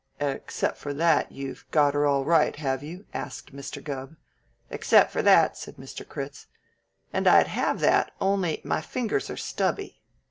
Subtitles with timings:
[0.19, 3.83] "Except for that, you've got her all right, have you?" asked Mr.
[3.83, 4.15] Gubb.
[4.71, 6.09] "Except for that," said Mr.
[6.09, 6.47] Critz;
[7.13, 10.01] "and I'd have that, only my fingers are stubby."